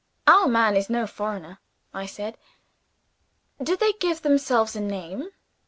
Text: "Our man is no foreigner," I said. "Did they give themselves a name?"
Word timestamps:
"Our 0.25 0.47
man 0.47 0.75
is 0.75 0.89
no 0.89 1.05
foreigner," 1.05 1.59
I 1.93 2.07
said. 2.07 2.39
"Did 3.61 3.79
they 3.79 3.93
give 3.93 4.23
themselves 4.23 4.75
a 4.75 4.79
name?" 4.81 5.29